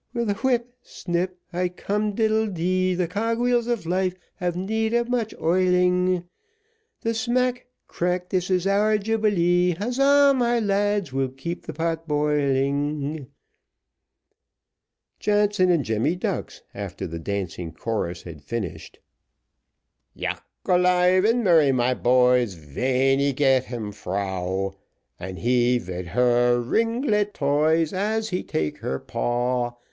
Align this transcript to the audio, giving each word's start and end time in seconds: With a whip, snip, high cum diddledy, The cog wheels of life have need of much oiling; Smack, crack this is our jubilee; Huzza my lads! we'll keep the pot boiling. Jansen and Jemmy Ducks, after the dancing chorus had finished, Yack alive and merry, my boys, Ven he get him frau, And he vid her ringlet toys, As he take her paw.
With 0.15 0.31
a 0.31 0.33
whip, 0.33 0.73
snip, 0.81 1.37
high 1.51 1.69
cum 1.69 2.15
diddledy, 2.15 2.97
The 2.97 3.07
cog 3.07 3.37
wheels 3.37 3.67
of 3.67 3.85
life 3.85 4.15
have 4.37 4.55
need 4.55 4.95
of 4.95 5.07
much 5.09 5.31
oiling; 5.39 6.23
Smack, 7.13 7.67
crack 7.87 8.29
this 8.29 8.49
is 8.49 8.65
our 8.65 8.97
jubilee; 8.97 9.75
Huzza 9.75 10.33
my 10.35 10.59
lads! 10.59 11.13
we'll 11.13 11.29
keep 11.29 11.67
the 11.67 11.73
pot 11.73 12.07
boiling. 12.07 13.27
Jansen 15.19 15.69
and 15.69 15.85
Jemmy 15.85 16.15
Ducks, 16.15 16.63
after 16.73 17.05
the 17.05 17.19
dancing 17.19 17.71
chorus 17.71 18.23
had 18.23 18.41
finished, 18.41 18.97
Yack 20.15 20.41
alive 20.65 21.25
and 21.25 21.43
merry, 21.43 21.71
my 21.71 21.93
boys, 21.93 22.55
Ven 22.55 23.19
he 23.19 23.33
get 23.33 23.65
him 23.65 23.91
frau, 23.91 24.73
And 25.19 25.37
he 25.37 25.77
vid 25.77 26.07
her 26.07 26.59
ringlet 26.59 27.35
toys, 27.35 27.93
As 27.93 28.29
he 28.29 28.41
take 28.41 28.79
her 28.79 28.97
paw. 28.97 29.75